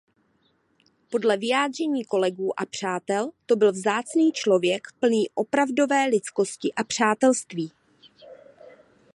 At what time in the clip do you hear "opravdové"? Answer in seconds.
5.35-6.05